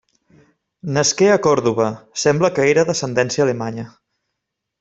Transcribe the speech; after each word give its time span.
Nasqué 0.95 1.27
a 1.33 1.35
Còrdova, 1.47 1.91
sembla 2.23 2.51
que 2.57 2.67
era 2.73 2.89
d'ascendència 2.91 3.47
alemanya. 3.49 3.89